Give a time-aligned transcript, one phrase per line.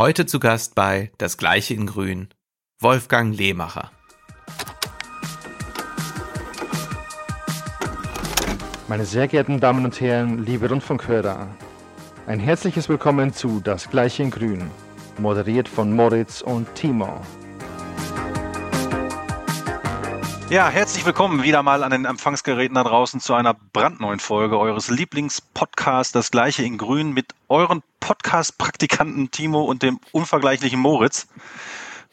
[0.00, 2.30] Heute zu Gast bei Das Gleiche in Grün,
[2.78, 3.90] Wolfgang Lehmacher.
[8.88, 11.48] Meine sehr geehrten Damen und Herren, liebe Rundfunkhörer,
[12.26, 14.70] ein herzliches Willkommen zu Das Gleiche in Grün,
[15.18, 17.20] moderiert von Moritz und Timo.
[20.50, 24.90] Ja, herzlich willkommen wieder mal an den Empfangsgeräten da draußen zu einer brandneuen Folge eures
[24.90, 31.28] Lieblingspodcasts Das Gleiche in Grün mit euren Podcast-Praktikanten Timo und dem unvergleichlichen Moritz.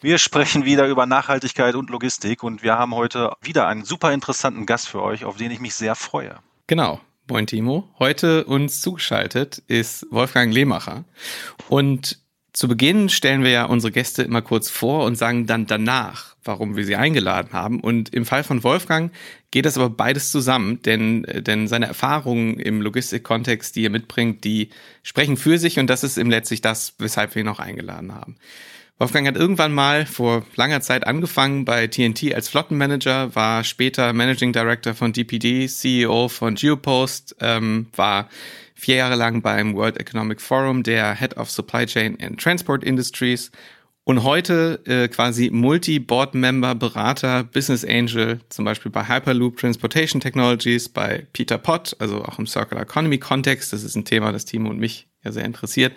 [0.00, 4.66] Wir sprechen wieder über Nachhaltigkeit und Logistik und wir haben heute wieder einen super interessanten
[4.66, 6.38] Gast für euch, auf den ich mich sehr freue.
[6.68, 7.00] Genau.
[7.28, 7.88] Moin Timo.
[7.98, 11.04] Heute uns zugeschaltet ist Wolfgang Lehmacher.
[11.68, 12.20] Und
[12.58, 16.74] zu Beginn stellen wir ja unsere Gäste immer kurz vor und sagen dann danach, warum
[16.74, 17.78] wir sie eingeladen haben.
[17.78, 19.12] Und im Fall von Wolfgang
[19.52, 24.70] geht das aber beides zusammen, denn, denn seine Erfahrungen im Logistikkontext, die er mitbringt, die
[25.04, 28.34] sprechen für sich und das ist im letztlich das, weshalb wir ihn auch eingeladen haben.
[28.98, 34.52] Wolfgang hat irgendwann mal vor langer Zeit angefangen bei TNT als Flottenmanager, war später Managing
[34.52, 38.28] Director von DPD, CEO von Geopost, ähm, war
[38.78, 43.50] vier Jahre lang beim World Economic Forum der Head of Supply Chain and Transport Industries
[44.04, 51.26] und heute äh, quasi Multi-Board-Member, Berater, Business Angel, zum Beispiel bei Hyperloop Transportation Technologies, bei
[51.34, 54.78] Peter Pott, also auch im Circular Economy Kontext, das ist ein Thema, das Timo und
[54.78, 55.92] mich ja sehr interessiert,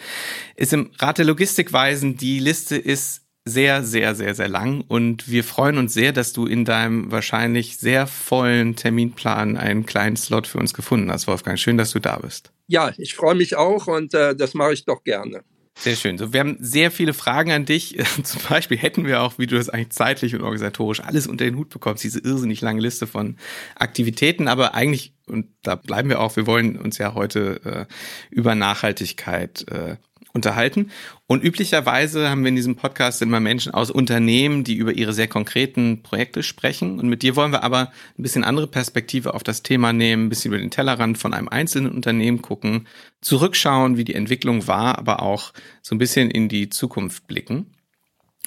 [0.57, 5.43] ist im Rat der Logistikweisen, die Liste ist sehr, sehr, sehr, sehr lang und wir
[5.43, 10.57] freuen uns sehr, dass du in deinem wahrscheinlich sehr vollen Terminplan einen kleinen Slot für
[10.57, 11.57] uns gefunden hast, Wolfgang.
[11.57, 12.51] Schön, dass du da bist.
[12.71, 15.43] Ja, ich freue mich auch und äh, das mache ich doch gerne.
[15.77, 16.17] Sehr schön.
[16.17, 17.97] So, wir haben sehr viele Fragen an dich.
[18.23, 21.57] Zum Beispiel hätten wir auch, wie du das eigentlich zeitlich und organisatorisch alles unter den
[21.57, 23.35] Hut bekommst, diese irrsinnig lange Liste von
[23.75, 24.47] Aktivitäten.
[24.47, 27.93] Aber eigentlich, und da bleiben wir auch, wir wollen uns ja heute äh,
[28.33, 29.97] über Nachhaltigkeit äh,
[30.33, 30.91] unterhalten.
[31.27, 35.27] Und üblicherweise haben wir in diesem Podcast immer Menschen aus Unternehmen, die über ihre sehr
[35.27, 36.99] konkreten Projekte sprechen.
[36.99, 40.29] Und mit dir wollen wir aber ein bisschen andere Perspektive auf das Thema nehmen, ein
[40.29, 42.87] bisschen über den Tellerrand von einem einzelnen Unternehmen gucken,
[43.21, 47.73] zurückschauen, wie die Entwicklung war, aber auch so ein bisschen in die Zukunft blicken.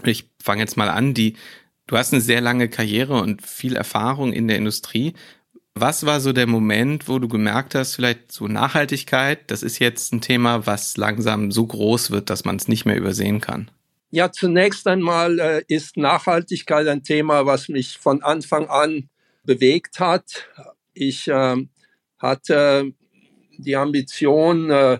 [0.03, 1.37] Ich fange jetzt mal an, die
[1.87, 5.15] Du hast eine sehr lange Karriere und viel Erfahrung in der Industrie.
[5.77, 10.13] Was war so der Moment, wo du gemerkt hast, vielleicht so Nachhaltigkeit, das ist jetzt
[10.13, 13.71] ein Thema, was langsam so groß wird, dass man es nicht mehr übersehen kann?
[14.11, 19.09] Ja, zunächst einmal äh, ist Nachhaltigkeit ein Thema, was mich von Anfang an
[19.43, 20.47] bewegt hat.
[20.93, 21.57] Ich äh,
[22.19, 22.93] hatte
[23.59, 24.99] die Ambition, äh,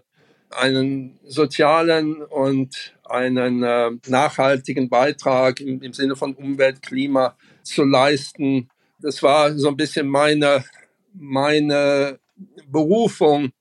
[0.51, 8.69] einen sozialen und einen äh, nachhaltigen Beitrag im, im Sinne von Umwelt, Klima zu leisten
[9.05, 10.65] das war so ein bisschen meine,
[11.13, 12.19] meine
[12.67, 13.53] Berufung,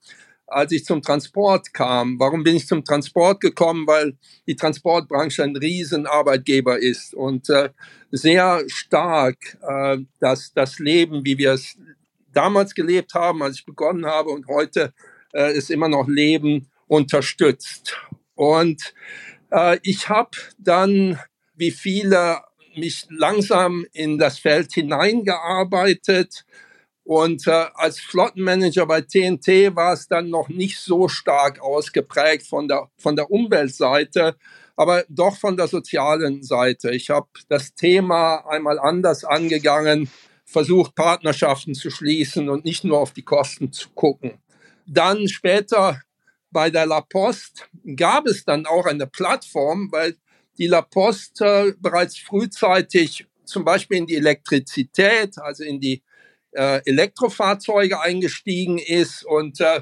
[0.48, 2.18] als ich zum Transport kam.
[2.18, 3.86] Warum bin ich zum Transport gekommen?
[3.86, 4.18] Weil
[4.48, 7.70] die Transportbranche ein Riesenarbeitgeber ist und äh,
[8.12, 11.78] sehr stark äh, das, das Leben, wie wir es
[12.32, 14.94] damals gelebt haben, als ich begonnen habe und heute
[15.34, 17.98] äh, es immer noch leben, unterstützt.
[18.36, 18.94] Und
[19.52, 21.20] äh, ich habe dann,
[21.56, 22.42] wie viele
[22.78, 26.46] mich langsam in das Feld hineingearbeitet.
[27.04, 32.68] Und äh, als Flottenmanager bei TNT war es dann noch nicht so stark ausgeprägt von
[32.68, 34.38] der, von der Umweltseite,
[34.76, 36.92] aber doch von der sozialen Seite.
[36.92, 40.10] Ich habe das Thema einmal anders angegangen,
[40.46, 44.40] versucht Partnerschaften zu schließen und nicht nur auf die Kosten zu gucken.
[44.86, 46.02] Dann später
[46.52, 47.64] bei der La Poste
[47.96, 50.16] gab es dann auch eine Plattform, weil
[50.58, 56.02] die La Poste bereits frühzeitig zum Beispiel in die Elektrizität, also in die
[56.52, 59.26] äh, Elektrofahrzeuge eingestiegen ist.
[59.26, 59.82] Und äh,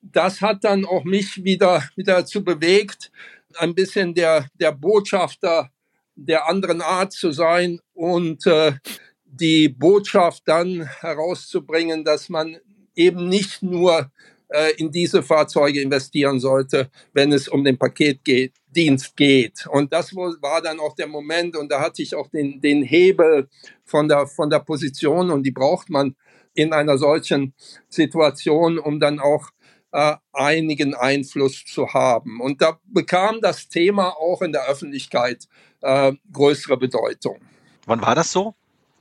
[0.00, 3.10] das hat dann auch mich wieder, wieder dazu bewegt,
[3.58, 5.70] ein bisschen der, der Botschafter
[6.14, 8.72] der anderen Art zu sein und äh,
[9.24, 12.56] die Botschaft dann herauszubringen, dass man
[12.94, 14.10] eben nicht nur
[14.48, 18.54] äh, in diese Fahrzeuge investieren sollte, wenn es um den Paketdienst geht.
[19.66, 23.48] Und das war dann auch der Moment und da hatte ich auch den, den Hebel
[23.84, 26.14] von der, von der Position und die braucht man
[26.54, 27.54] in einer solchen
[27.88, 29.50] Situation, um dann auch
[29.92, 32.40] äh, einigen Einfluss zu haben.
[32.40, 35.48] Und da bekam das Thema auch in der Öffentlichkeit
[35.80, 37.38] äh, größere Bedeutung.
[37.86, 38.54] Wann war das so?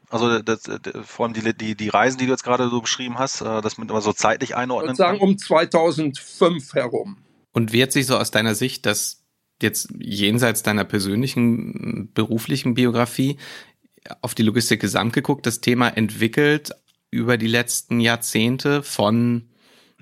[0.09, 3.17] Also das, das, vor allem die, die, die Reisen, die du jetzt gerade so beschrieben
[3.17, 4.93] hast, äh, das mit immer so zeitlich einordnen.
[4.93, 7.17] Ich würde sagen um 2005 herum.
[7.51, 9.24] Und wie hat sich so aus deiner Sicht das
[9.61, 13.37] jetzt jenseits deiner persönlichen beruflichen Biografie
[14.21, 16.71] auf die Logistik gesamt geguckt, das Thema entwickelt
[17.11, 19.49] über die letzten Jahrzehnte von,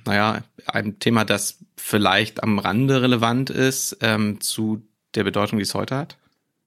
[0.05, 4.81] naja, einem Thema, das vielleicht am Rande relevant ist, ähm, zu
[5.15, 6.17] der Bedeutung, die es heute hat?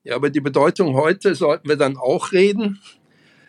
[0.03, 2.79] Ja, über die Bedeutung heute sollten wir dann auch reden.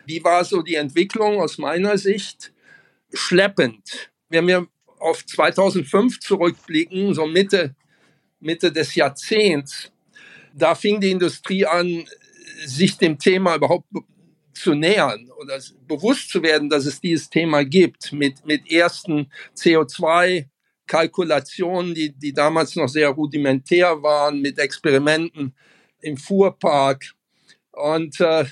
[0.05, 2.51] Wie war so die Entwicklung aus meiner Sicht?
[3.13, 4.11] Schleppend.
[4.27, 4.67] Wenn wir
[4.99, 7.75] auf 2005 zurückblicken, so Mitte,
[8.39, 9.91] Mitte des Jahrzehnts,
[10.53, 12.05] da fing die Industrie an,
[12.65, 13.87] sich dem Thema überhaupt
[14.53, 15.57] zu nähern oder
[15.87, 22.75] bewusst zu werden, dass es dieses Thema gibt, mit, mit ersten CO2-Kalkulationen, die, die damals
[22.75, 25.55] noch sehr rudimentär waren, mit Experimenten
[26.01, 27.13] im Fuhrpark.
[27.71, 28.45] Und äh,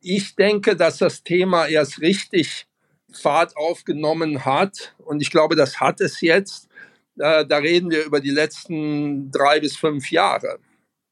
[0.00, 2.66] ich denke, dass das Thema erst richtig
[3.10, 4.94] Fahrt aufgenommen hat.
[4.98, 6.68] Und ich glaube, das hat es jetzt.
[7.18, 10.58] Äh, da reden wir über die letzten drei bis fünf Jahre.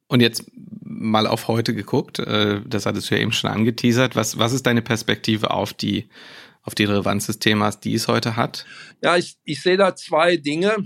[0.08, 0.44] Und jetzt
[0.82, 4.17] mal auf heute geguckt, äh, das hattest du ja eben schon angeteasert.
[4.17, 6.08] Was, was ist deine Perspektive auf die,
[6.62, 8.67] auf die Relevanz des Themas, die es heute hat?
[9.03, 10.76] Ja, ich, ich sehe da zwei Dinge.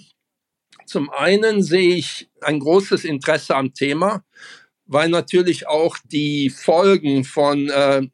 [0.87, 4.25] Zum einen sehe ich ein großes Interesse am Thema,
[4.87, 8.09] weil natürlich auch die Folgen von äh,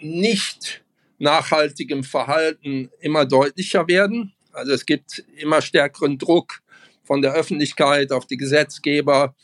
[0.00, 0.84] nicht
[1.18, 4.32] nachhaltigem Verhalten immer deutlicher werden.
[4.58, 6.62] Also es gibt immer stärkeren Druck
[7.04, 9.36] von der Öffentlichkeit auf die Gesetzgeber,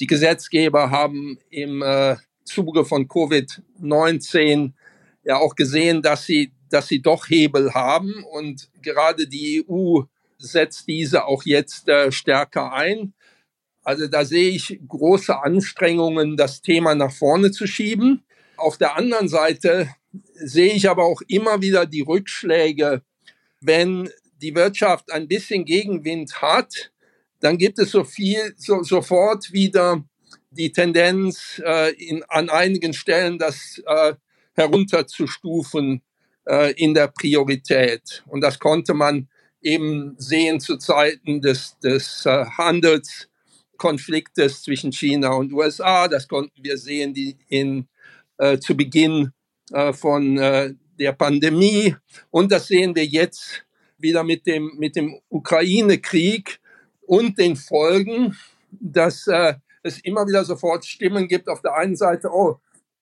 [0.00, 4.72] die Gesetzgeber haben im äh, Zuge von Covid-19
[5.24, 10.00] ja auch gesehen, dass sie, dass sie doch Hebel haben und gerade die EU
[10.38, 13.12] setzt diese auch jetzt äh, stärker ein.
[13.84, 18.24] Also da sehe ich große Anstrengungen, das Thema nach vorne zu schieben.
[18.56, 19.90] Auf der anderen Seite
[20.34, 23.02] sehe ich aber auch immer wieder die Rückschläge,
[23.60, 24.08] wenn
[24.42, 26.92] die Wirtschaft ein bisschen Gegenwind hat,
[27.40, 30.04] dann gibt es so viel, so, sofort wieder
[30.50, 34.14] die Tendenz, äh, in, an einigen Stellen das äh,
[34.54, 36.02] herunterzustufen
[36.46, 38.22] äh, in der Priorität.
[38.26, 39.28] Und das konnte man
[39.60, 46.08] eben sehen zu Zeiten des, des äh, Handelskonfliktes zwischen China und USA.
[46.08, 47.88] Das konnten wir sehen die in,
[48.38, 49.32] äh, zu Beginn
[49.72, 51.94] äh, von äh, der Pandemie.
[52.30, 53.64] Und das sehen wir jetzt
[54.02, 56.60] wieder mit dem, mit dem Ukraine-Krieg,
[57.06, 58.36] und den Folgen,
[58.70, 62.58] dass äh, es immer wieder sofort Stimmen gibt auf der einen Seite, oh,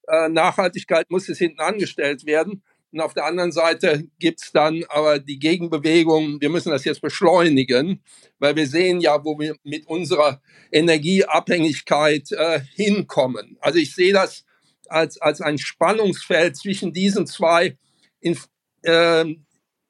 [0.09, 2.63] äh, Nachhaltigkeit muss jetzt hinten angestellt werden.
[2.93, 8.03] Und auf der anderen Seite gibt's dann aber die Gegenbewegung, wir müssen das jetzt beschleunigen,
[8.41, 10.43] weil wir sehen ja, wo wir mit unserer
[10.73, 13.59] Energieabhängigkeit äh, hinkommen.
[13.61, 14.45] Also ich sehe das
[14.89, 17.79] als, als ein Spannungsfeld zwischen diesen zwei
[18.19, 18.37] in,
[18.83, 19.37] äh,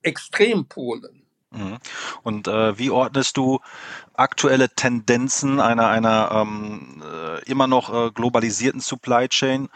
[0.02, 1.20] Extrempolen.
[1.52, 1.78] Mhm.
[2.22, 3.58] Und äh, wie ordnest du
[4.14, 9.68] aktuelle Tendenzen einer, einer ähm, äh, immer noch äh, globalisierten Supply Chain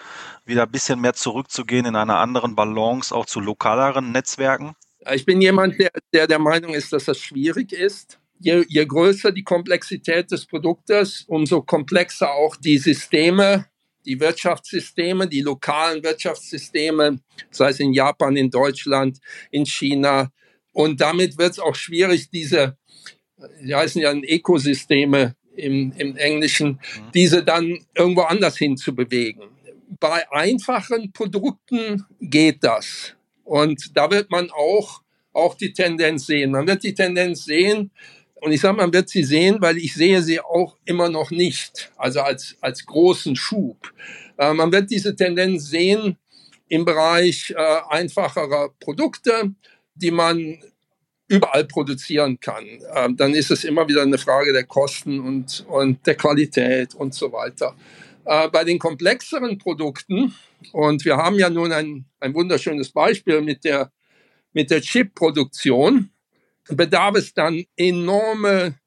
[0.45, 4.77] wieder ein bisschen mehr zurückzugehen in einer anderen Balance auch zu lokaleren Netzwerken?
[5.13, 8.21] Ich bin jemand, der, der der Meinung ist, dass das schwierig ist.
[8.39, 13.67] Je, je größer die Komplexität des Produktes, umso komplexer auch die Systeme,
[14.05, 17.21] die Wirtschaftssysteme, die lokalen Wirtschaftssysteme,
[17.51, 19.19] sei es in Japan, in Deutschland,
[19.51, 20.31] in China,
[20.75, 22.77] und damit wird es auch schwierig, diese,
[23.63, 27.13] die heißen ja Ökosysteme im, im Englischen, mhm.
[27.15, 29.43] diese dann irgendwo anders hin zu bewegen.
[30.01, 33.15] Bei einfachen Produkten geht das.
[33.45, 35.03] Und da wird man auch,
[35.33, 36.51] auch die Tendenz sehen.
[36.51, 37.93] Man wird die Tendenz sehen,
[38.45, 41.91] und ich sage, man wird sie sehen, weil ich sehe sie auch immer noch nicht,
[41.97, 43.91] also als, als großen Schub.
[44.37, 46.19] Äh, man wird diese Tendenz sehen
[46.69, 49.55] im Bereich äh, einfacherer Produkte,
[49.95, 50.59] die man
[51.27, 52.67] überall produzieren kann.
[52.95, 57.15] Ähm, dann ist es immer wieder eine Frage der Kosten und, und der Qualität und
[57.15, 57.75] so weiter.
[58.27, 60.35] Äh, bei den komplexeren Produkten,
[60.73, 63.91] und wir haben ja nun ein, ein wunderschönes Beispiel mit der,
[64.53, 66.11] mit der Chip-Produktion,
[66.69, 68.79] bedarf es dann enorme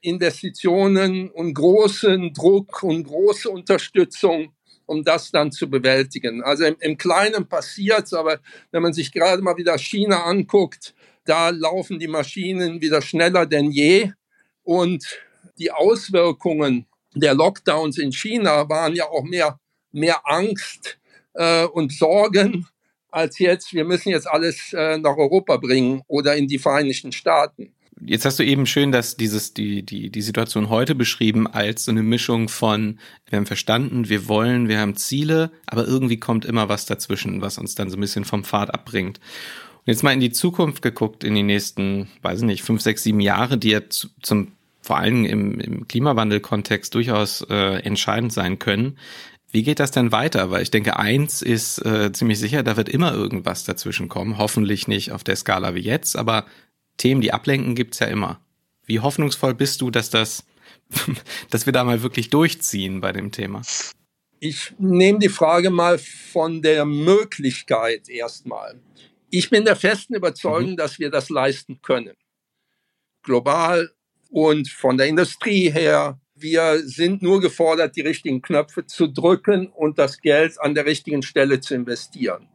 [0.00, 4.52] Investitionen und großen Druck und große Unterstützung
[4.90, 6.42] um das dann zu bewältigen.
[6.42, 8.40] Also im, im Kleinen passiert's, aber
[8.72, 13.70] wenn man sich gerade mal wieder China anguckt, da laufen die Maschinen wieder schneller denn
[13.70, 14.10] je
[14.64, 15.06] und
[15.58, 19.60] die Auswirkungen der Lockdowns in China waren ja auch mehr,
[19.92, 20.98] mehr Angst
[21.34, 22.66] äh, und Sorgen
[23.12, 27.72] als jetzt, wir müssen jetzt alles äh, nach Europa bringen oder in die Vereinigten Staaten.
[28.02, 31.90] Jetzt hast du eben schön, dass dieses, die, die, die Situation heute beschrieben als so
[31.90, 32.98] eine Mischung von,
[33.28, 37.58] wir haben verstanden, wir wollen, wir haben Ziele, aber irgendwie kommt immer was dazwischen, was
[37.58, 39.20] uns dann so ein bisschen vom Pfad abbringt.
[39.80, 43.02] Und jetzt mal in die Zukunft geguckt, in die nächsten, weiß ich nicht, fünf, sechs,
[43.02, 48.96] sieben Jahre, die ja zum, vor allem im, im Klimawandel-Kontext durchaus äh, entscheidend sein können.
[49.50, 50.50] Wie geht das denn weiter?
[50.50, 54.38] Weil ich denke, eins ist äh, ziemlich sicher, da wird immer irgendwas dazwischen kommen.
[54.38, 56.46] Hoffentlich nicht auf der Skala wie jetzt, aber
[56.96, 58.40] Themen, die ablenken, gibt's ja immer.
[58.86, 60.44] Wie hoffnungsvoll bist du, dass das
[61.50, 63.62] dass wir da mal wirklich durchziehen bei dem Thema?
[64.40, 68.80] Ich nehme die Frage mal von der Möglichkeit erstmal.
[69.28, 70.76] Ich bin der festen Überzeugung, mhm.
[70.76, 72.16] dass wir das leisten können.
[73.22, 73.90] Global
[74.30, 76.18] und von der Industrie her.
[76.40, 81.22] Wir sind nur gefordert, die richtigen Knöpfe zu drücken und das Geld an der richtigen
[81.22, 82.48] Stelle zu investieren.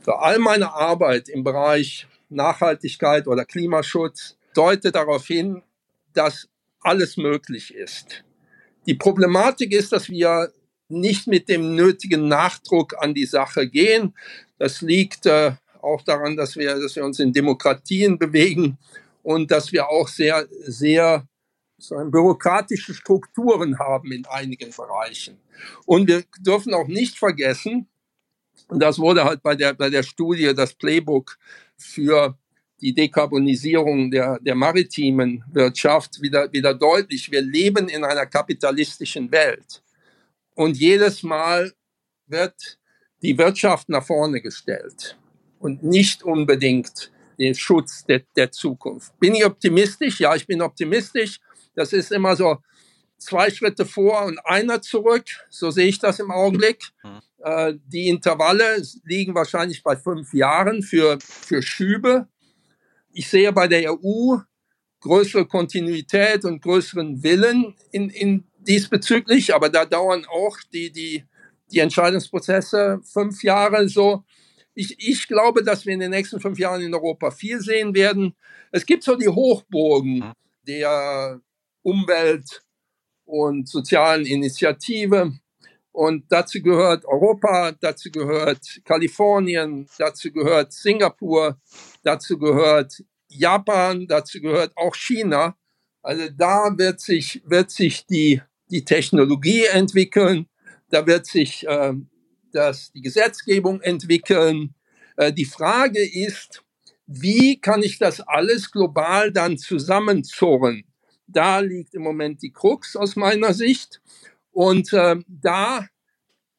[0.00, 5.62] Für all meine Arbeit im Bereich Nachhaltigkeit oder Klimaschutz deutet darauf hin,
[6.14, 6.48] dass
[6.80, 8.24] alles möglich ist.
[8.86, 10.52] Die Problematik ist, dass wir
[10.88, 14.14] nicht mit dem nötigen Nachdruck an die Sache gehen.
[14.58, 18.78] Das liegt äh, auch daran, dass wir, dass wir uns in Demokratien bewegen
[19.22, 21.27] und dass wir auch sehr, sehr
[21.78, 25.38] so bürokratische Strukturen haben in einigen Bereichen.
[25.86, 27.88] Und wir dürfen auch nicht vergessen,
[28.68, 31.38] und das wurde halt bei der, bei der Studie, das Playbook
[31.76, 32.36] für
[32.80, 37.30] die Dekarbonisierung der, der maritimen Wirtschaft wieder, wieder deutlich.
[37.30, 39.82] Wir leben in einer kapitalistischen Welt.
[40.54, 41.72] Und jedes Mal
[42.26, 42.78] wird
[43.22, 45.16] die Wirtschaft nach vorne gestellt
[45.58, 49.18] und nicht unbedingt den Schutz der, der Zukunft.
[49.18, 50.20] Bin ich optimistisch?
[50.20, 51.40] Ja, ich bin optimistisch.
[51.78, 52.58] Das ist immer so
[53.16, 55.24] zwei Schritte vor und einer zurück.
[55.50, 56.82] So sehe ich das im Augenblick.
[57.02, 57.20] Mhm.
[57.42, 62.28] Äh, die Intervalle liegen wahrscheinlich bei fünf Jahren für, für Schübe
[63.18, 64.36] ich sehe bei der EU
[65.00, 71.24] größere Kontinuität und größeren Willen in, in diesbezüglich, aber da dauern auch die, die,
[71.72, 74.22] die Entscheidungsprozesse fünf Jahre so.
[74.74, 78.36] Ich, ich glaube, dass wir in den nächsten fünf Jahren in Europa viel sehen werden.
[78.70, 80.32] Es gibt so die Hochburgen
[80.66, 81.40] der
[81.88, 82.62] Umwelt-
[83.24, 85.32] und sozialen Initiative.
[85.92, 91.58] Und dazu gehört Europa, dazu gehört Kalifornien, dazu gehört Singapur,
[92.02, 95.56] dazu gehört Japan, dazu gehört auch China.
[96.02, 98.40] Also da wird sich, wird sich die,
[98.70, 100.46] die Technologie entwickeln,
[100.90, 101.94] da wird sich äh,
[102.52, 104.74] das, die Gesetzgebung entwickeln.
[105.16, 106.62] Äh, die Frage ist,
[107.06, 110.84] wie kann ich das alles global dann zusammenzurren?
[111.28, 114.00] Da liegt im Moment die Krux aus meiner Sicht.
[114.50, 115.86] Und äh, da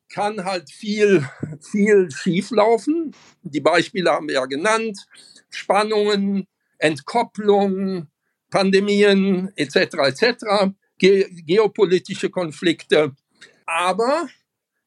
[0.09, 1.27] kann halt viel,
[1.59, 3.13] viel schieflaufen.
[3.41, 5.05] Die Beispiele haben wir ja genannt.
[5.49, 6.47] Spannungen,
[6.77, 8.07] Entkopplung,
[8.49, 9.75] Pandemien etc.
[9.75, 10.45] etc.
[10.97, 13.15] Ge geopolitische Konflikte.
[13.65, 14.27] Aber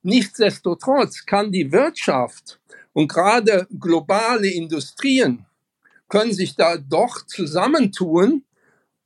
[0.03, 2.61] nichtsdestotrotz kann die Wirtschaft
[2.93, 5.47] und gerade globale Industrien
[6.09, 8.45] können sich da doch zusammentun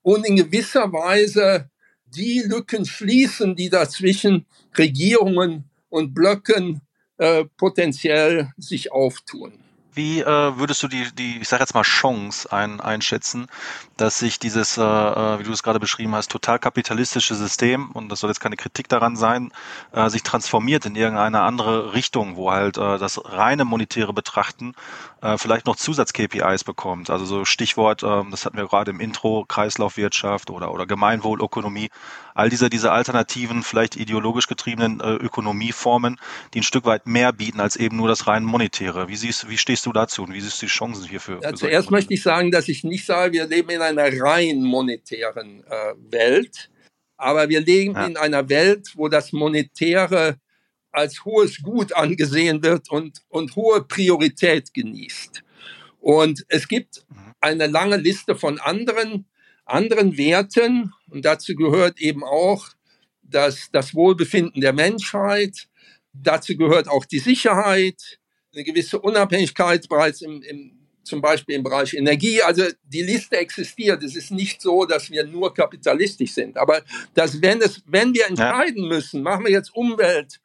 [0.07, 1.69] und in gewisser Weise
[2.05, 4.47] die Lücken schließen, die dazwischen
[4.79, 6.81] Regierungen und Blöcken
[7.17, 9.66] äh, potenziell sich auftun.
[9.97, 10.27] Wie äh,
[10.59, 13.47] würdest du die, die, ich sage jetzt mal Chance ein, einschätzen,
[13.97, 18.11] dass sich dieses, äh, äh, wie du es gerade beschrieben hast, total kapitalistische System, und
[18.11, 19.53] das soll jetzt keine Kritik daran sein,
[19.93, 24.75] äh, sich transformiert in irgendeine andere Richtung, wo halt äh, das reine monetäre Betrachten
[25.23, 27.09] äh, vielleicht noch Zusatz-KPIs bekommt.
[27.09, 31.89] Also so Stichwort, äh, das hatten wir gerade im Intro, Kreislaufwirtschaft oder, oder Gemeinwohlökonomie,
[32.35, 36.21] all diese, diese alternativen, vielleicht ideologisch getriebenen äh, Ökonomieformen,
[36.53, 39.09] die ein Stück weit mehr bieten als eben nur das rein monetäre.
[39.09, 41.41] Wie siehst, wie stehst du dazu und wie siehst du die Chancen hierfür?
[41.43, 45.65] Ja, zuerst möchte ich sagen, dass ich nicht sage, wir leben in einer rein monetären
[45.65, 46.71] äh, Welt,
[47.17, 48.07] aber wir leben ja.
[48.07, 50.39] in einer Welt, wo das Monetäre
[50.93, 55.43] als hohes Gut angesehen wird und, und hohe Priorität genießt.
[56.01, 57.35] Und es gibt mhm.
[57.41, 59.27] eine lange Liste von anderen,
[59.65, 62.69] anderen Werten und dazu gehört eben auch
[63.23, 65.69] das, das Wohlbefinden der Menschheit,
[66.13, 68.19] dazu gehört auch die Sicherheit,
[68.57, 70.73] eine gewisse Unabhängigkeit bereits im, im,
[71.05, 72.43] zum Beispiel im Bereich Energie.
[72.43, 74.03] Also die Liste existiert.
[74.03, 76.57] Es ist nicht so, dass wir nur kapitalistisch sind.
[76.57, 76.83] Aber
[77.15, 78.89] dass wenn, es, wenn wir entscheiden ja.
[78.89, 80.41] müssen, machen wir jetzt Umwelt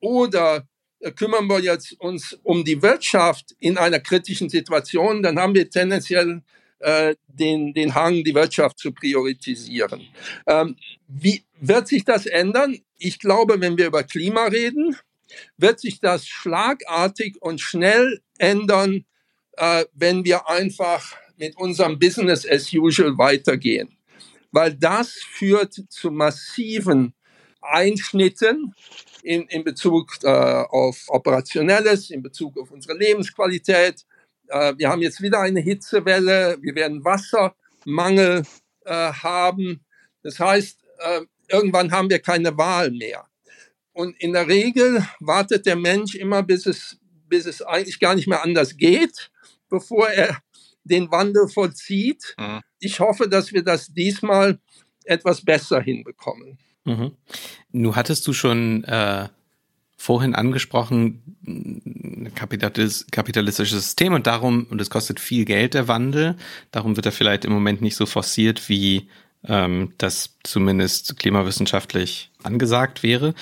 [0.00, 0.66] oder
[1.00, 5.68] äh, kümmern wir jetzt uns um die Wirtschaft in einer kritischen Situation, dann haben wir
[5.68, 6.42] tendenziell
[6.78, 10.08] äh, den, den Hang, die Wirtschaft zu priorisieren.
[10.46, 10.76] Ähm,
[11.08, 12.78] wie wird sich das ändern?
[12.98, 14.96] Ich glaube, wenn wir über Klima reden,
[15.56, 19.04] wird sich das schlagartig und schnell ändern,
[19.56, 23.96] äh, wenn wir einfach mit unserem Business as usual weitergehen.
[24.50, 27.14] Weil das führt zu massiven
[27.60, 28.74] Einschnitten
[29.22, 34.04] in, in Bezug äh, auf Operationelles, in Bezug auf unsere Lebensqualität.
[34.48, 38.42] Äh, wir haben jetzt wieder eine Hitzewelle, wir werden Wassermangel
[38.84, 39.84] äh, haben.
[40.22, 43.27] Das heißt, äh, irgendwann haben wir keine Wahl mehr.
[43.98, 48.28] Und in der Regel wartet der Mensch immer, bis es, bis es eigentlich gar nicht
[48.28, 49.32] mehr anders geht,
[49.68, 50.38] bevor er
[50.84, 52.36] den Wandel vollzieht.
[52.38, 52.60] Mhm.
[52.78, 54.60] Ich hoffe, dass wir das diesmal
[55.02, 56.58] etwas besser hinbekommen.
[56.84, 57.16] Mhm.
[57.72, 59.28] Nun hattest du schon äh,
[59.96, 66.36] vorhin angesprochen, kapitalis kapitalistisches System und darum, und es kostet viel Geld, der Wandel,
[66.70, 69.08] darum wird er vielleicht im Moment nicht so forciert, wie
[69.42, 73.34] ähm, das zumindest klimawissenschaftlich angesagt wäre.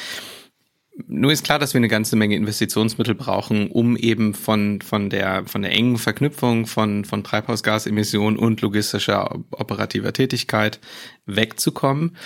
[1.07, 5.45] Nur ist klar, dass wir eine ganze Menge Investitionsmittel brauchen, um eben von, von, der,
[5.45, 10.81] von der engen Verknüpfung von, von Treibhausgasemissionen und logistischer operativer Tätigkeit
[11.26, 12.17] wegzukommen.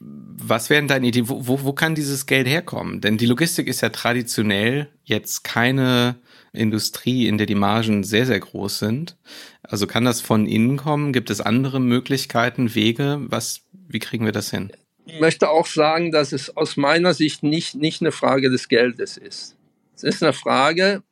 [0.00, 1.28] Was wären deine Ideen?
[1.28, 3.00] Wo, wo, wo kann dieses Geld herkommen?
[3.00, 6.16] Denn die Logistik ist ja traditionell jetzt keine
[6.52, 9.16] Industrie, in der die Margen sehr, sehr groß sind.
[9.62, 11.12] Also kann das von innen kommen?
[11.12, 13.20] Gibt es andere Möglichkeiten, Wege?
[13.20, 14.72] Was, wie kriegen wir das hin?
[15.12, 19.16] Ich möchte auch sagen, dass es aus meiner Sicht nicht, nicht eine Frage des Geldes
[19.16, 19.56] ist.
[19.94, 21.02] Es ist eine Frage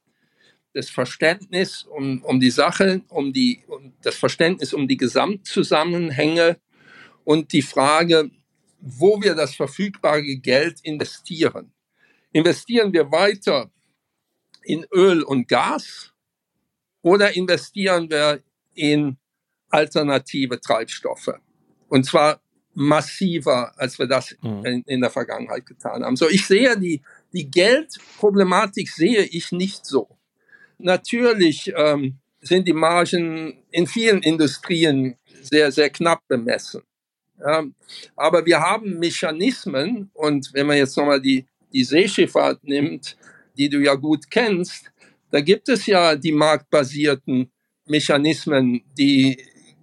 [0.72, 6.58] des Verständnisses um, um die Sache, um, die, um das Verständnis um die Gesamtzusammenhänge
[7.24, 8.30] und die Frage,
[8.80, 11.72] wo wir das verfügbare Geld investieren.
[12.32, 13.70] Investieren wir weiter
[14.62, 16.12] in Öl und Gas
[17.02, 19.16] oder investieren wir in
[19.70, 21.34] alternative Treibstoffe?
[21.88, 22.40] Und zwar
[22.78, 24.64] massiver, als wir das mhm.
[24.64, 26.14] in, in, der Vergangenheit getan haben.
[26.14, 30.08] So, ich sehe die, die Geldproblematik sehe ich nicht so.
[30.78, 36.82] Natürlich ähm, sind die Margen in vielen Industrien sehr, sehr knapp bemessen.
[37.40, 37.64] Ja,
[38.14, 43.16] aber wir haben Mechanismen und wenn man jetzt nochmal die, die Seeschifffahrt nimmt,
[43.56, 44.92] die du ja gut kennst,
[45.32, 47.50] da gibt es ja die marktbasierten
[47.86, 49.42] Mechanismen, die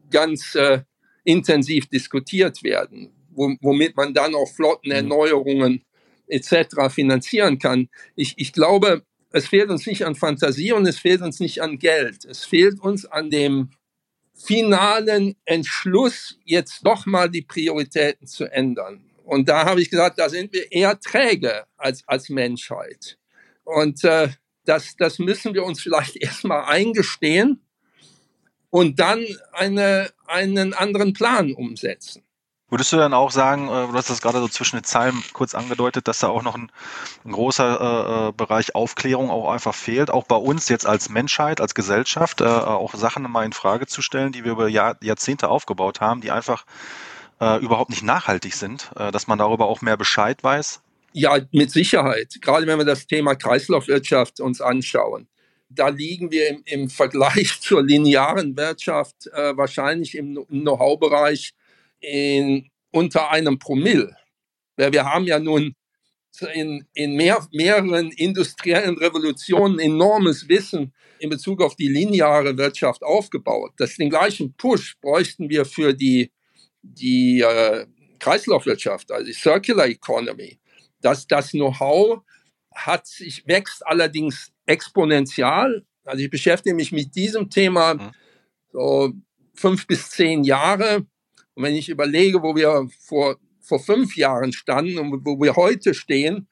[0.09, 0.79] ganz äh,
[1.25, 5.83] intensiv diskutiert werden, womit man dann auch Flottenerneuerungen
[6.27, 6.89] etc.
[6.89, 7.89] finanzieren kann.
[8.15, 11.77] Ich, ich glaube, es fehlt uns nicht an Fantasie und es fehlt uns nicht an
[11.77, 12.23] Geld.
[12.23, 13.71] Es fehlt uns an dem
[14.33, 19.03] finalen Entschluss, jetzt doch mal die Prioritäten zu ändern.
[19.23, 23.17] Und da habe ich gesagt, da sind wir eher träge als, als Menschheit.
[23.63, 24.29] Und äh,
[24.65, 27.61] das, das müssen wir uns vielleicht erstmal eingestehen
[28.69, 32.23] und dann eine, einen anderen Plan umsetzen.
[32.67, 35.53] Würdest du dann auch sagen, äh, du hast das gerade so zwischen den Zeilen kurz
[35.53, 36.71] angedeutet, dass da auch noch ein,
[37.23, 41.61] ein großer äh, äh, Bereich Aufklärung auch einfach fehlt, auch bei uns jetzt als Menschheit,
[41.61, 45.49] als Gesellschaft, äh, auch Sachen mal in Frage zu stellen, die wir über Jahr, Jahrzehnte
[45.49, 46.65] aufgebaut haben, die einfach
[47.39, 50.81] äh, überhaupt nicht nachhaltig sind, äh, dass man darüber auch mehr Bescheid weiß?
[51.13, 52.35] Ja, mit Sicherheit.
[52.41, 55.27] Gerade wenn wir das Thema Kreislaufwirtschaft uns anschauen.
[55.69, 61.53] Da liegen wir im, im Vergleich zur linearen Wirtschaft äh, wahrscheinlich im Know-how-Bereich
[62.91, 64.15] unter einem Promille.
[64.75, 65.75] Weil wir haben ja nun
[66.53, 73.73] in, in mehr, mehreren industriellen Revolutionen enormes Wissen in Bezug auf die lineare Wirtschaft aufgebaut.
[73.77, 76.31] Das den gleichen Push bräuchten wir für die,
[76.81, 77.85] die äh,
[78.19, 80.59] Kreislaufwirtschaft, also die Circular Economy.
[81.01, 82.21] Das, das Know-how
[82.73, 85.85] hat sich, wächst allerdings exponentiell.
[86.03, 88.11] Also ich beschäftige mich mit diesem Thema mhm.
[88.71, 89.13] so
[89.53, 91.05] fünf bis zehn Jahre
[91.55, 95.93] und wenn ich überlege, wo wir vor, vor fünf Jahren standen und wo wir heute
[95.93, 96.47] stehen,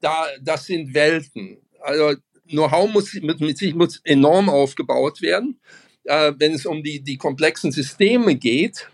[0.00, 1.58] da, das sind Welten.
[1.80, 5.60] Also Know-how muss mit, mit sich muss enorm aufgebaut werden,
[6.04, 8.88] äh, wenn es um die, die komplexen Systeme geht.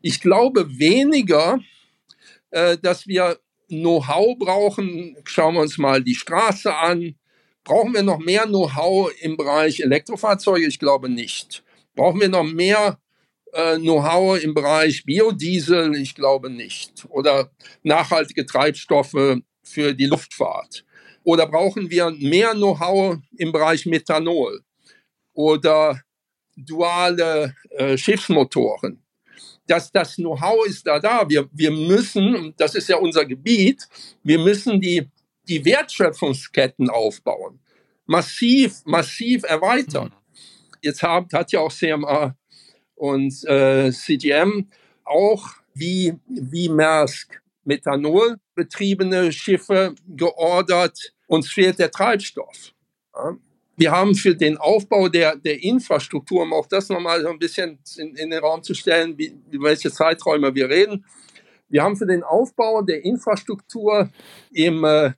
[0.00, 1.60] Ich glaube weniger,
[2.50, 3.38] äh, dass wir
[3.68, 5.16] Know-how brauchen.
[5.24, 7.16] Schauen wir uns mal die Straße an.
[7.66, 10.68] Brauchen wir noch mehr Know-how im Bereich Elektrofahrzeuge?
[10.68, 11.64] Ich glaube nicht.
[11.96, 13.00] Brauchen wir noch mehr
[13.52, 15.96] äh, Know-how im Bereich Biodiesel?
[15.96, 17.04] Ich glaube nicht.
[17.08, 17.50] Oder
[17.82, 20.84] nachhaltige Treibstoffe für die Luftfahrt?
[21.24, 24.60] Oder brauchen wir mehr Know-how im Bereich Methanol?
[25.32, 26.00] Oder
[26.56, 29.02] duale äh, Schiffsmotoren?
[29.66, 31.28] Das, das Know-how ist da da.
[31.28, 33.88] Wir, wir müssen, das ist ja unser Gebiet,
[34.22, 35.10] wir müssen die,
[35.48, 37.60] die Wertschöpfungsketten aufbauen.
[38.06, 40.08] Massiv, massiv erweitern.
[40.08, 40.38] Mhm.
[40.82, 42.36] Jetzt hat, hat ja auch CMA
[42.94, 44.68] und äh, CGM
[45.04, 51.12] auch wie, wie Maersk Methanol betriebene Schiffe geordert.
[51.26, 52.72] Uns fehlt der Treibstoff.
[53.14, 53.36] Ja.
[53.78, 57.78] Wir haben für den Aufbau der, der Infrastruktur, um auch das nochmal so ein bisschen
[57.98, 61.04] in, in den Raum zu stellen, wie, über welche Zeiträume wir reden,
[61.68, 64.08] wir haben für den Aufbau der Infrastruktur
[64.52, 65.12] im äh,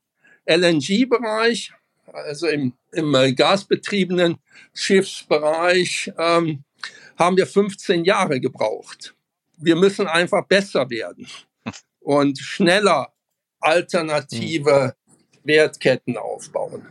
[0.48, 1.72] LNG-Bereich,
[2.12, 4.38] also im, im äh, gasbetriebenen
[4.74, 6.64] Schiffsbereich, ähm,
[7.16, 9.14] haben wir 15 Jahre gebraucht.
[9.56, 11.26] Wir müssen einfach besser werden
[12.00, 13.12] und schneller
[13.60, 14.94] alternative
[15.42, 16.86] Wertketten aufbauen.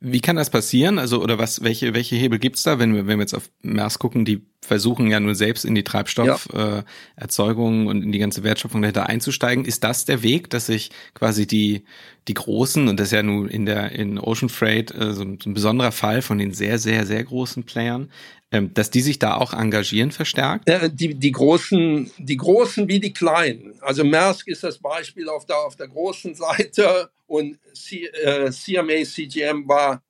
[0.00, 1.00] Wie kann das passieren?
[1.00, 3.98] Also, oder was, welche, welche Hebel gibt's da, wenn wir, wenn wir jetzt auf Mers
[3.98, 7.86] gucken, die versuchen ja nur selbst in die Treibstofferzeugung ja.
[7.86, 9.64] äh, und in die ganze Wertschöpfung dahinter einzusteigen.
[9.64, 11.84] Ist das der Weg, dass sich quasi die,
[12.28, 15.38] die großen, und das ist ja nun in der, in Ocean Freight äh, so, ein,
[15.42, 18.08] so ein besonderer Fall von den sehr, sehr, sehr großen Playern,
[18.50, 20.68] ähm, dass die sich da auch engagieren verstärkt?
[20.68, 23.67] Äh, die, die großen, die großen wie die kleinen.
[23.80, 29.04] Also Maersk ist das Beispiel auf der, auf der großen Seite und C, äh, CMA
[29.04, 30.02] CGM war,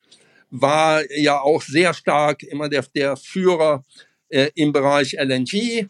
[0.50, 3.85] war ja auch sehr stark immer der, der Führer
[4.28, 5.88] äh, im Bereich LNG.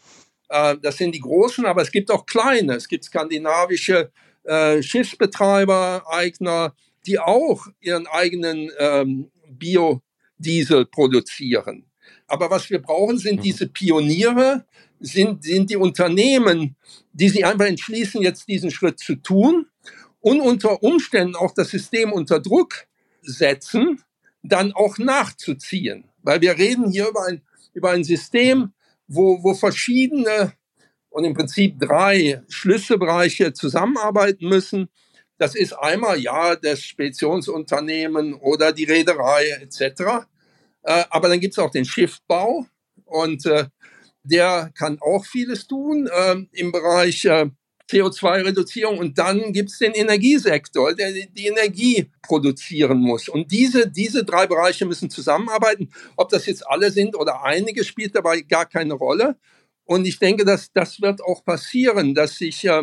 [0.49, 2.75] Äh, das sind die großen, aber es gibt auch kleine.
[2.75, 4.11] Es gibt skandinavische
[4.45, 6.75] äh, Schiffsbetreiber, Eigner,
[7.07, 11.85] die auch ihren eigenen ähm, Biodiesel produzieren.
[12.27, 13.43] Aber was wir brauchen, sind mhm.
[13.43, 14.64] diese Pioniere,
[15.01, 16.77] sind, sind die Unternehmen,
[17.13, 19.67] die sich einfach entschließen, jetzt diesen Schritt zu tun
[20.21, 22.87] und unter Umständen auch das System unter Druck
[23.23, 24.03] setzen,
[24.43, 26.05] dann auch nachzuziehen.
[26.23, 27.43] Weil wir reden hier über ein,
[27.75, 28.73] über ein System,
[29.07, 30.53] wo, wo verschiedene
[31.11, 34.89] und im Prinzip drei Schlüsselbereiche zusammenarbeiten müssen.
[35.39, 40.27] Das ist einmal ja das Speditionsunternehmen oder die Reederei etc.
[40.83, 42.67] Äh, aber dann gibt es auch den Schiffbau
[43.05, 43.67] und äh,
[44.31, 47.47] der kann auch vieles tun äh, im Bereich äh,
[47.91, 48.99] CO2-Reduzierung.
[48.99, 53.29] Und dann gibt es den Energiesektor, der die Energie produzieren muss.
[53.29, 55.91] Und diese, diese drei Bereiche müssen zusammenarbeiten.
[56.17, 59.37] Ob das jetzt alle sind oder einige, spielt dabei gar keine Rolle.
[59.85, 62.83] Und ich denke, dass das wird auch passieren, dass sich äh,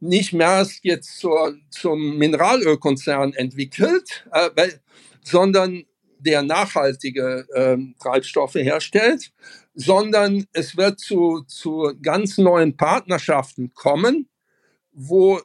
[0.00, 4.80] nicht Maersk jetzt zur, zum Mineralölkonzern entwickelt, äh, weil,
[5.22, 5.84] sondern
[6.18, 9.32] der nachhaltige äh, Treibstoffe herstellt,
[9.74, 14.28] sondern es wird zu, zu ganz neuen Partnerschaften kommen,
[14.92, 15.40] wo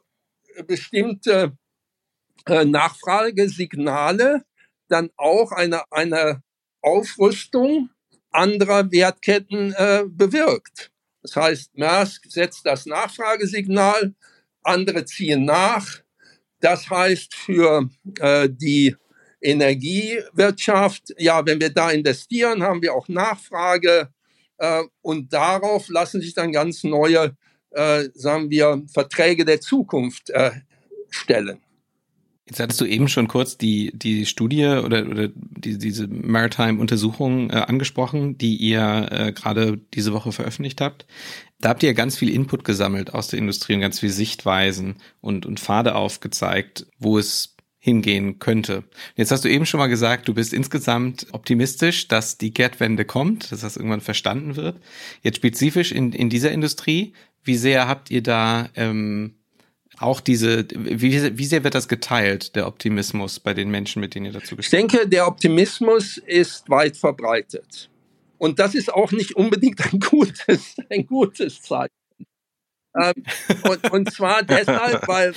[0.66, 1.56] bestimmte
[2.46, 4.44] äh, Nachfragesignale
[4.88, 6.42] dann auch eine, eine
[6.80, 7.90] Aufrüstung
[8.30, 10.90] anderer Wertketten äh, bewirkt.
[11.22, 14.14] Das heißt, Maersk setzt das Nachfragesignal,
[14.62, 16.00] andere ziehen nach.
[16.60, 17.88] Das heißt für
[18.20, 18.96] äh, die
[19.40, 24.12] Energiewirtschaft, ja, wenn wir da investieren, haben wir auch Nachfrage
[25.02, 27.36] und darauf lassen sich dann ganz neue
[27.70, 30.50] äh, sagen wir, Verträge der Zukunft äh,
[31.10, 31.58] stellen.
[32.46, 37.56] Jetzt hattest du eben schon kurz die, die Studie oder, oder die, diese Maritime-Untersuchung äh,
[37.56, 41.06] angesprochen, die ihr äh, gerade diese Woche veröffentlicht habt.
[41.60, 45.44] Da habt ihr ganz viel Input gesammelt aus der Industrie und ganz viele Sichtweisen und,
[45.44, 47.54] und Pfade aufgezeigt, wo es
[47.88, 48.84] hingehen könnte.
[49.16, 53.50] Jetzt hast du eben schon mal gesagt, du bist insgesamt optimistisch, dass die Kehrtwende kommt,
[53.50, 54.76] dass das irgendwann verstanden wird.
[55.22, 59.34] Jetzt spezifisch in, in dieser Industrie, wie sehr habt ihr da ähm,
[59.98, 64.26] auch diese, wie, wie sehr wird das geteilt, der Optimismus bei den Menschen, mit denen
[64.26, 64.92] ihr dazu gesprochen habt?
[64.92, 67.88] Ich denke, der Optimismus ist weit verbreitet.
[68.36, 71.92] Und das ist auch nicht unbedingt ein gutes, ein gutes Zeichen.
[73.00, 73.14] Ähm,
[73.62, 75.34] und, und zwar deshalb, weil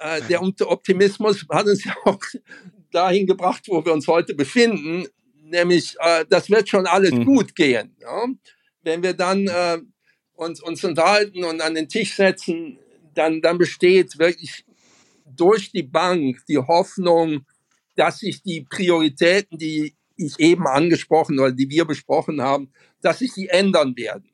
[0.00, 2.20] äh, der Optimismus hat uns ja auch
[2.90, 5.06] dahin gebracht, wo wir uns heute befinden,
[5.42, 7.24] nämlich äh, das wird schon alles mhm.
[7.24, 7.96] gut gehen.
[8.00, 8.26] Ja?
[8.82, 9.78] Wenn wir dann äh,
[10.34, 12.78] uns, uns unterhalten und an den Tisch setzen,
[13.14, 14.64] dann, dann besteht wirklich
[15.24, 17.46] durch die Bank die Hoffnung,
[17.96, 23.32] dass sich die Prioritäten, die ich eben angesprochen oder die wir besprochen haben, dass sich
[23.32, 24.30] die ändern werden.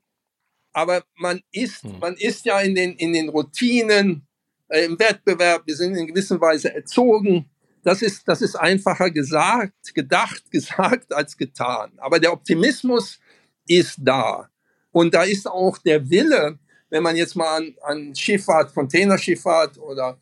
[0.72, 1.98] Aber man ist, hm.
[1.98, 4.26] man ist ja in den, in den Routinen,
[4.72, 7.48] äh, im Wettbewerb, wir sind in gewisser Weise erzogen.
[7.84, 11.92] Das ist, das ist einfacher gesagt, gedacht, gesagt als getan.
[11.98, 13.18] Aber der Optimismus
[13.66, 14.48] ist da.
[14.90, 16.58] Und da ist auch der Wille,
[16.88, 20.18] wenn man jetzt mal an, an Schifffahrt, Containerschifffahrt oder,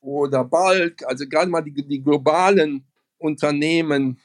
[0.00, 2.84] oder Balk, also gerade mal die, die globalen
[3.18, 4.20] Unternehmen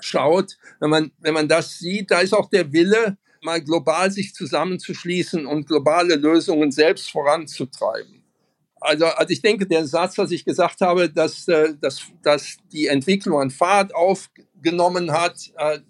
[0.00, 4.34] schaut, wenn man, wenn man das sieht, da ist auch der Wille, mal global sich
[4.34, 8.21] zusammenzuschließen und globale Lösungen selbst voranzutreiben.
[8.82, 12.86] Also, also ich denke, der Satz, was ich gesagt habe, dass, äh, dass, dass die
[12.86, 15.80] Entwicklung an Fahrt aufgenommen hat, äh,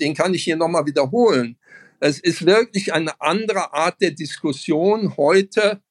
[0.00, 1.56] den kann ich hier nochmal wiederholen.
[2.00, 5.82] Es ist wirklich eine andere Art der Diskussion heute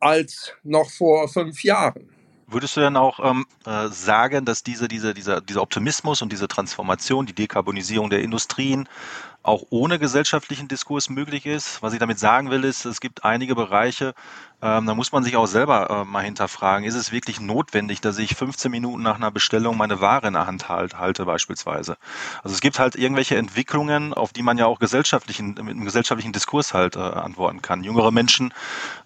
[0.00, 2.08] als noch vor fünf Jahren.
[2.50, 6.48] Würdest du denn auch ähm, äh, sagen, dass diese, diese, dieser, dieser Optimismus und diese
[6.48, 8.88] Transformation, die Dekarbonisierung der Industrien
[9.42, 11.82] auch ohne gesellschaftlichen Diskurs möglich ist?
[11.82, 14.14] Was ich damit sagen will, ist, es gibt einige Bereiche,
[14.60, 18.18] ähm, da muss man sich auch selber äh, mal hinterfragen, ist es wirklich notwendig, dass
[18.18, 21.96] ich 15 Minuten nach einer Bestellung meine Ware in der Hand halt, halte beispielsweise.
[22.42, 26.32] Also es gibt halt irgendwelche Entwicklungen, auf die man ja auch gesellschaftlichen, mit einem gesellschaftlichen
[26.32, 27.84] Diskurs halt äh, antworten kann.
[27.84, 28.52] Jüngere Menschen,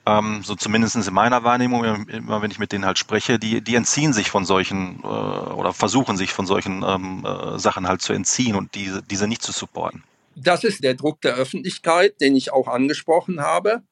[0.06, 3.74] ähm, so zumindest in meiner Wahrnehmung, immer wenn ich mit denen halt spreche, die, die
[3.74, 8.14] entziehen sich von solchen äh, oder versuchen sich von solchen ähm, äh, Sachen halt zu
[8.14, 10.02] entziehen und diese, diese nicht zu supporten.
[10.34, 13.82] Das ist der Druck der Öffentlichkeit, den ich auch angesprochen habe.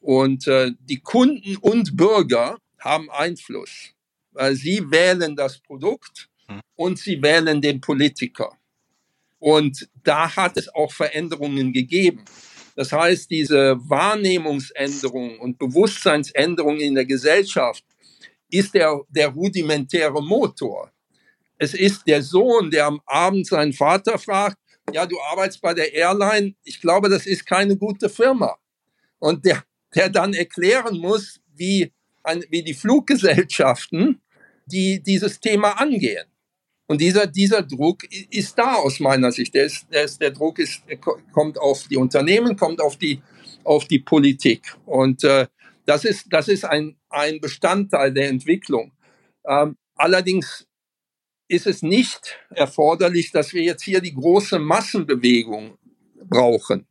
[0.00, 3.90] Und äh, die Kunden und Bürger haben Einfluss,
[4.32, 6.60] weil sie wählen das Produkt hm.
[6.76, 8.56] und sie wählen den Politiker.
[9.38, 12.24] Und da hat es auch Veränderungen gegeben.
[12.76, 17.84] Das heißt, diese Wahrnehmungsänderung und Bewusstseinsänderung in der Gesellschaft
[18.50, 20.90] ist der, der rudimentäre Motor.
[21.58, 24.56] Es ist der Sohn, der am Abend seinen Vater fragt,
[24.92, 28.56] ja, du arbeitest bei der Airline, ich glaube, das ist keine gute Firma.
[29.18, 29.62] Und der,
[29.94, 31.92] der dann erklären muss, wie,
[32.48, 34.20] wie die Fluggesellschaften,
[34.66, 36.26] die dieses Thema angehen.
[36.86, 39.54] Und dieser, dieser Druck ist da aus meiner Sicht.
[39.54, 40.82] Der, ist, der, ist, der Druck ist,
[41.32, 43.22] kommt auf die Unternehmen, kommt auf die,
[43.62, 44.74] auf die Politik.
[44.86, 45.46] Und äh,
[45.86, 48.92] das ist, das ist ein, ein Bestandteil der Entwicklung.
[49.46, 50.66] Ähm, allerdings
[51.46, 55.78] ist es nicht erforderlich, dass wir jetzt hier die große Massenbewegung
[56.28, 56.86] brauchen.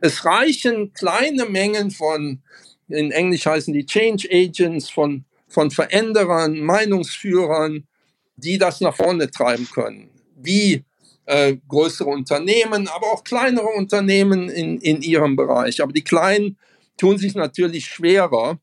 [0.00, 2.42] Es reichen kleine Mengen von,
[2.88, 7.86] in Englisch heißen die Change Agents, von, von Veränderern, Meinungsführern,
[8.36, 10.10] die das nach vorne treiben können.
[10.36, 10.84] Wie
[11.26, 15.82] äh, größere Unternehmen, aber auch kleinere Unternehmen in, in ihrem Bereich.
[15.82, 16.56] Aber die kleinen
[16.96, 18.58] tun sich natürlich schwerer,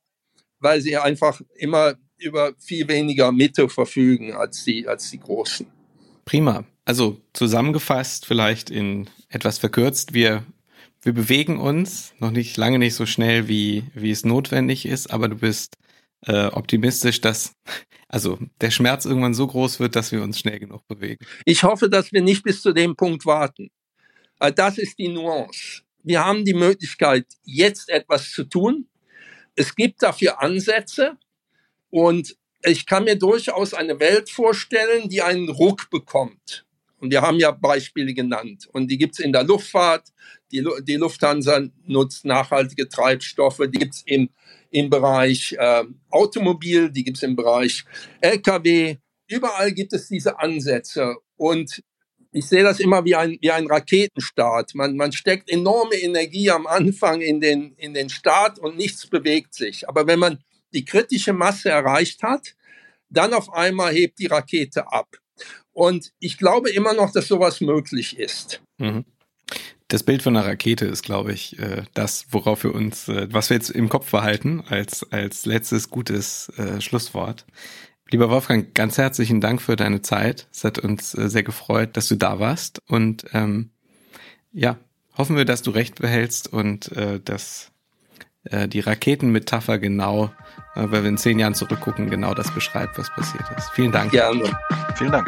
[0.60, 5.68] weil sie einfach immer über viel weniger Mitte verfügen als die, als die großen.
[6.24, 6.66] Prima.
[6.86, 10.44] Also zusammengefasst, vielleicht in etwas verkürzt, wir
[11.06, 15.30] wir bewegen uns noch nicht lange nicht so schnell, wie, wie es notwendig ist, aber
[15.30, 15.76] du bist
[16.26, 17.54] äh, optimistisch, dass
[18.08, 21.26] also der Schmerz irgendwann so groß wird, dass wir uns schnell genug bewegen.
[21.46, 23.70] Ich hoffe, dass wir nicht bis zu dem Punkt warten.
[24.40, 25.84] Äh, das ist die Nuance.
[26.04, 28.88] Wir haben die Möglichkeit, jetzt etwas zu tun.
[29.56, 31.18] Es gibt dafür Ansätze
[31.90, 36.65] und ich kann mir durchaus eine Welt vorstellen, die einen Ruck bekommt.
[37.00, 38.68] Und wir haben ja Beispiele genannt.
[38.72, 40.10] Und die gibt es in der Luftfahrt.
[40.52, 43.62] Die, die Lufthansa nutzt nachhaltige Treibstoffe.
[43.68, 44.30] Die gibt es im,
[44.72, 47.84] im Bereich äh, Automobil, die gibt es im Bereich
[48.22, 48.98] Lkw.
[49.28, 51.16] Überall gibt es diese Ansätze.
[51.36, 51.84] Und
[52.32, 54.76] ich sehe das immer wie ein, wie ein Raketenstart.
[54.76, 59.54] Man, man steckt enorme Energie am Anfang in den, in den Start und nichts bewegt
[59.54, 59.88] sich.
[59.88, 60.40] Aber wenn man
[60.74, 62.56] die kritische Masse erreicht hat,
[63.10, 65.08] dann auf einmal hebt die Rakete ab.
[65.76, 68.62] Und ich glaube immer noch, dass sowas möglich ist.
[68.78, 69.04] Mhm.
[69.90, 73.50] Das Bild von einer Rakete ist, glaube ich, äh, das, worauf wir uns, äh, was
[73.50, 77.46] wir jetzt im Kopf behalten, als, als letztes gutes äh, Schlusswort.
[78.10, 80.48] Lieber Wolfgang, ganz herzlichen Dank für deine Zeit.
[80.52, 82.80] Es hat uns sehr gefreut, dass du da warst.
[82.88, 83.72] Und ähm,
[84.54, 84.78] ja,
[85.18, 87.72] hoffen wir, dass du recht behältst und äh, dass
[88.46, 90.32] äh, die Raketenmetapher genau,
[90.76, 93.70] äh, weil wir in zehn Jahren zurückgucken, genau das beschreibt, was passiert ist.
[93.72, 94.12] Vielen Dank.
[94.12, 94.58] Gerne.
[94.96, 95.28] Vielen Dank.